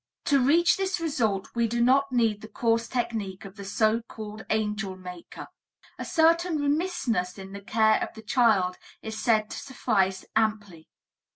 To 0.25 0.39
reach 0.43 0.77
this 0.77 0.99
result 0.99 1.49
we 1.53 1.67
do 1.67 1.79
not 1.79 2.11
need 2.11 2.41
the 2.41 2.47
coarse 2.47 2.87
technique 2.87 3.45
of 3.45 3.55
the 3.55 3.63
so 3.63 4.01
called 4.09 4.43
angel 4.49 4.95
maker. 4.97 5.45
A 5.99 6.05
certain 6.05 6.57
remissness 6.57 7.37
in 7.37 7.53
the 7.53 7.61
care 7.61 8.01
of 8.01 8.15
the 8.15 8.23
child 8.23 8.77
is 9.03 9.21
said 9.21 9.51
to 9.51 9.59
suffice 9.59 10.25
amply. 10.35 10.87